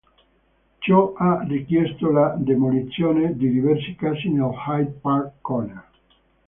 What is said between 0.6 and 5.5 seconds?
Ciò ha richiesto la demolizione di diverse case nell'Hyde Park